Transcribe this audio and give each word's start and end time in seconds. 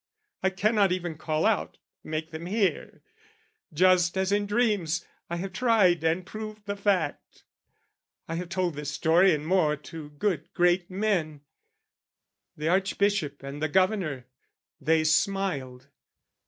"I 0.41 0.49
cannot 0.49 0.91
even 0.91 1.15
call 1.15 1.45
out, 1.45 1.77
make 2.03 2.31
them 2.31 2.47
hear 2.47 3.03
"Just 3.71 4.17
as 4.17 4.31
in 4.31 4.47
dreams: 4.47 5.05
I 5.29 5.35
have 5.35 5.53
tried 5.53 6.03
and 6.03 6.25
proved 6.25 6.65
the 6.65 6.75
fact. 6.75 7.43
"I 8.27 8.33
have 8.33 8.49
told 8.49 8.73
this 8.73 8.89
story 8.89 9.31
and 9.31 9.45
more 9.45 9.75
to 9.75 10.09
good 10.09 10.51
great 10.55 10.89
men, 10.89 11.41
"The 12.57 12.67
Archbishop 12.67 13.43
and 13.43 13.61
the 13.61 13.69
Governor: 13.69 14.25
they 14.79 15.03
smiled. 15.03 15.87